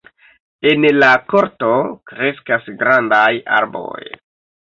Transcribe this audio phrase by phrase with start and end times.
[0.69, 1.69] En la korto
[2.11, 4.01] kreskas grandaj arboj.